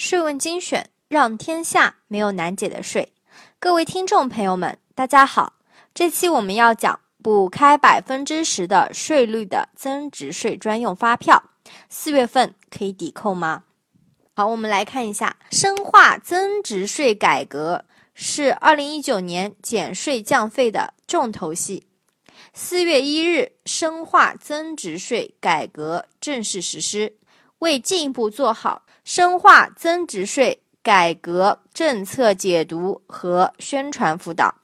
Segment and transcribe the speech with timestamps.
[0.00, 3.12] 税问精选，让天下没有难解的税。
[3.58, 5.52] 各位听众朋友们，大家好。
[5.92, 11.50] 这期我们要讲补开百分之十的税率的增值税专用发票，
[11.90, 13.64] 四月份可以抵扣吗？
[14.32, 21.86] 好，我们来看一下，深化增值税改革是二零一九年减税降费的重头戏。
[22.54, 27.18] 四月一日，深化增值税改革正式实施。
[27.60, 34.54] 为进一步做好深化增值税改革政策解读和宣传辅导，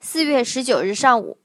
[0.00, 1.38] 四月十九日上午，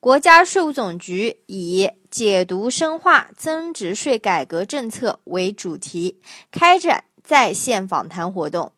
[0.00, 8.72] 国家税务总局以“解读深化增值税改革政策”为主题，开展在线访谈活动。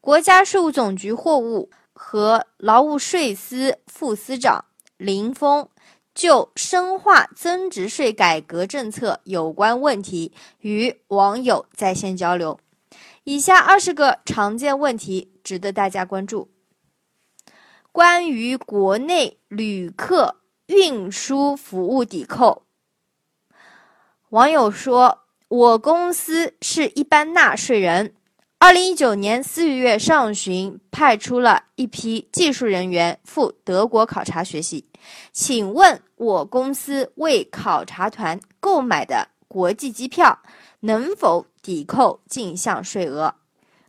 [0.00, 4.64] 国家税务总局货物和劳务税司副司长
[4.96, 5.68] 林峰。
[6.14, 12.60] 就深化增值税改革政策有关问题与网友在线交流。
[13.24, 16.50] 以下二十个常见问题值得大家关注：
[17.90, 22.64] 关于国内旅客运输服务抵扣，
[24.28, 28.14] 网友说：“我公司是一般纳税人。”
[28.64, 34.88] 二零一九年四月上旬，派出了一批技术人员赴德国考察学习。
[35.34, 40.38] 请问我公司为考察团购买的国际机票
[40.80, 43.34] 能否抵扣进项税额？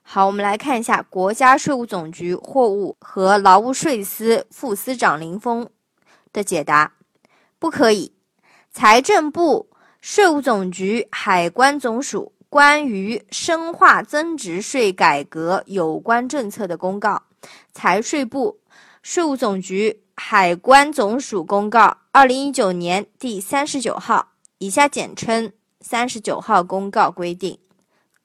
[0.01, 5.69] 好，我们来看一下国家税务总局货物和劳务税司副司长林峰
[6.33, 6.95] 的解答：
[7.57, 8.11] 不可以。
[8.73, 9.69] 财政部、
[10.01, 12.33] 税务总局、海关总署。
[12.55, 17.23] 关于深化增值税改革有关政策的公告，
[17.73, 18.61] 财税部、
[19.01, 27.59] 税务总局、海关总署公告二零一九年第三十九号（以下简称三十九号公告）规定，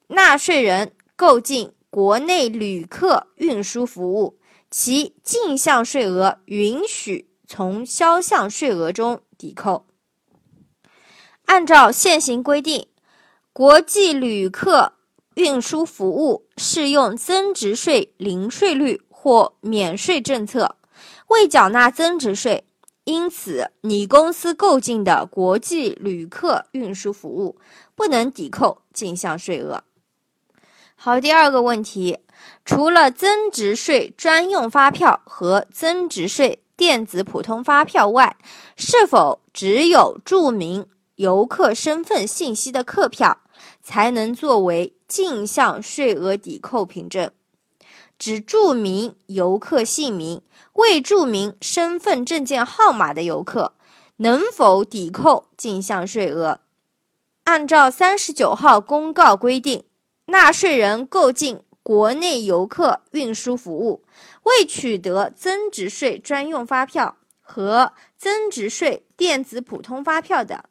[0.06, 4.38] 纳税人购进国内旅客运输服务，
[4.70, 9.86] 其进项税额允许从销项税额中抵扣。
[11.46, 12.86] 按照现行规定。
[13.52, 14.92] 国际旅客
[15.34, 20.76] 运输服务适用增值税零税率或免税政策，
[21.26, 22.64] 未缴纳增值税，
[23.04, 27.58] 因此你公司购进的国际旅客运输服务
[27.96, 29.82] 不能抵扣进项税额。
[30.94, 32.18] 好，第二个问题，
[32.64, 38.36] 除了增值税专用发票和增值税电子普通发票外，
[38.76, 40.86] 是否只有注明？
[41.20, 43.42] 游客身份信息的客票
[43.82, 47.30] 才能作为进项税额抵扣凭证，
[48.18, 50.40] 只注明游客姓名、
[50.72, 53.74] 未注明身份证件号码的游客
[54.16, 56.60] 能否抵扣进项税额？
[57.44, 59.84] 按照三十九号公告规定，
[60.28, 64.02] 纳税人购进国内游客运输服务，
[64.44, 70.69] 未取得增值税专用发票和增值税电子普通发票的。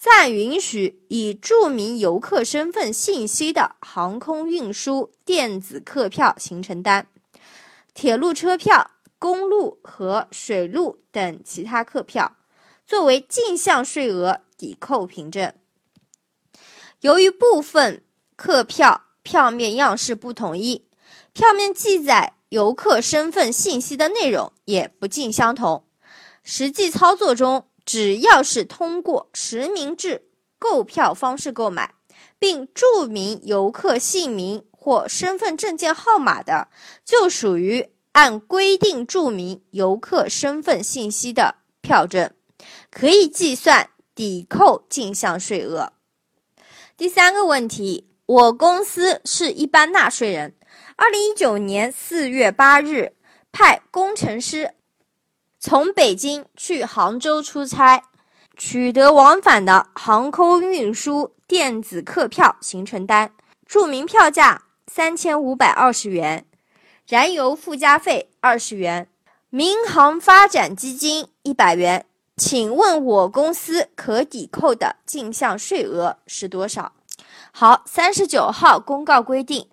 [0.00, 7.06] 暂允许以注明游客身份信息的航空运输电子客票行程单、
[7.92, 12.38] 铁路车票、公路和水路等其他客票
[12.86, 15.52] 作为进项税额抵扣凭证。
[17.02, 18.02] 由于部分
[18.36, 20.86] 客票票面样式不统一，
[21.34, 25.84] 票面记载游客身份信息的内容也不尽相同，
[26.42, 27.66] 实际操作中。
[27.84, 31.94] 只要是通过实名制购票方式购买，
[32.38, 36.68] 并注明游客姓名或身份证件号码的，
[37.04, 42.32] 就属于按规定注明游客身份信息的票证，
[42.90, 45.92] 可以计算抵扣进项税额。
[46.96, 50.54] 第三个问题，我公司是一般纳税人，
[50.96, 53.14] 二零一九年四月八日
[53.50, 54.72] 派工程师。
[55.62, 58.04] 从北京去杭州出差，
[58.56, 63.30] 取得往返的航空运输电子客票行程单，
[63.66, 66.46] 注明票价三千五百二十元，
[67.06, 69.06] 燃油附加费二十元，
[69.50, 72.06] 民航发展基金一百元。
[72.38, 76.92] 请问我公司可抵扣的进项税额是多少？
[77.52, 79.68] 好，三十九号公告规定，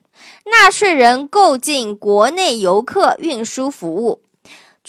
[0.52, 4.22] 纳税人购进国内游客运输服务。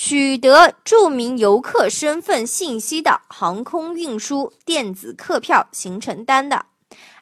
[0.01, 6.67] 取得著名游客身份信息的航空运输电子客票行程单的，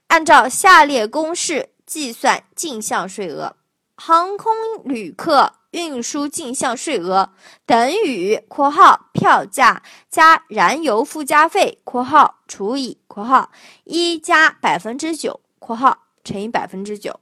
[0.09, 3.57] 按照下列公式计算进项税额：
[3.97, 4.53] 航空
[4.85, 7.31] 旅客运输进项税额
[7.65, 13.51] 等于（括号票价加燃油附加费）（括号除以括号
[13.85, 17.19] 一加百分之九）（括号乘以百分之九）。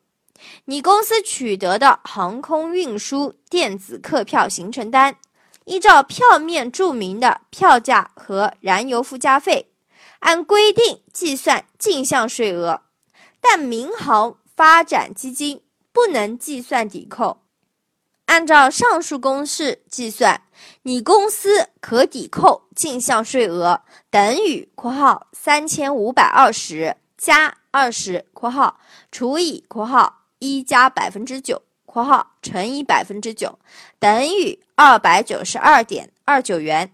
[0.66, 5.16] 你公司取得的航空运输电子客票行程单，
[5.64, 9.70] 依照票面注明的票价和燃油附加费，
[10.20, 12.82] 按规定计算进项税额，
[13.40, 15.62] 但民航发展基金
[15.92, 17.40] 不能计算抵扣。
[18.26, 20.42] 按照上述公式计算，
[20.82, 28.80] 你公司可抵扣进项税额等于（括号三千五百二十加二十括号
[29.12, 33.58] 除以括号一加百分之九括号乘以百分之九）
[34.00, 36.92] 等于二百九十二点二九元。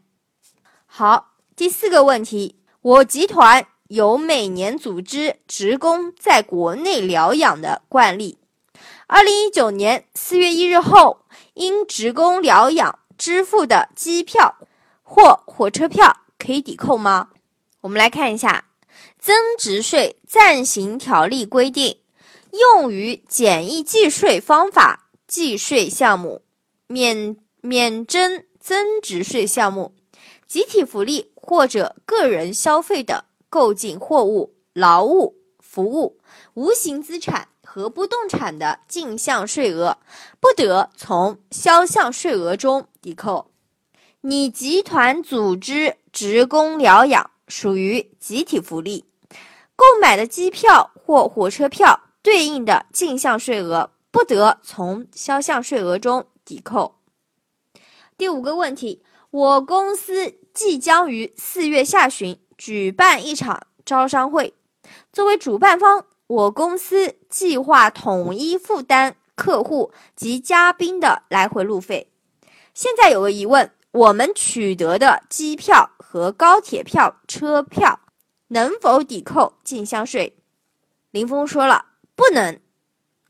[0.84, 8.38] 好，第四个问题，我集团有每年组织职工在国内疗养的惯例。
[9.06, 11.24] 二零一九年四月一日后，
[11.54, 14.56] 因职工疗养支付的机票
[15.02, 17.30] 或火车票可以抵扣吗？
[17.80, 18.66] 我们来看一下
[19.18, 21.98] 《增值税暂行条例》规定，
[22.52, 26.42] 用于简易计税方法计税项目，
[26.86, 29.94] 免免征增值税项目，
[30.46, 36.18] 集体福利或者个人消费的购进货物、劳务、服务、
[36.54, 37.48] 无形资产。
[37.72, 39.96] 和不动产的进项税额
[40.40, 43.52] 不得从销项税额中抵扣。
[44.22, 49.04] 你集团组织职工疗养属于集体福利，
[49.76, 56.96] 购买的机票或火车票对应的进项税额不得从销项税额中抵扣。
[58.20, 64.52] 第五个问题，我公司即将于四月下旬举办一场招商会，
[65.10, 66.04] 作为主办方。
[66.26, 72.12] 我公司计划统一负担客户及嘉宾的来回路费。
[72.74, 78.00] 现在有个疑问：我们取得的机票和高铁票、车票
[78.48, 80.36] 能否抵扣进项税？
[81.10, 82.60] 林峰说了，不能。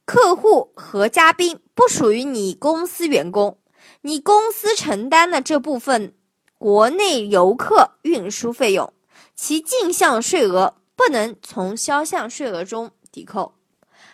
[0.04, 3.56] 客户和嘉宾不属于你公司员工，
[4.02, 6.14] 你公司承担的这部分
[6.58, 8.92] 国内游客运输费用，
[9.34, 10.74] 其进项税额。
[10.96, 13.54] 不能从销项税额中抵扣。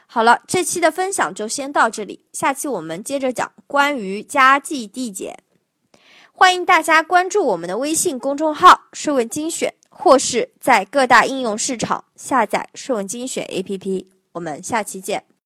[0.06, 5.36] 好了，这期的分享就先到这里，下期我们接着讲关于加计递减。
[6.30, 14.06] 欢迎大家关注我们的微信公众号“税问精选”，或是在各大应用市场下载“税问精选 ”APP。
[14.30, 15.26] 我们下期见。